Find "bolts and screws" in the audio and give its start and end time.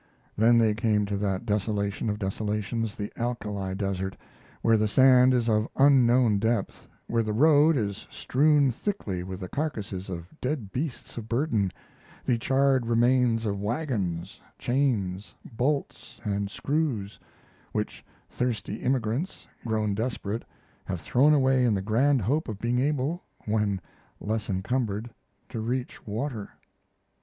15.55-17.19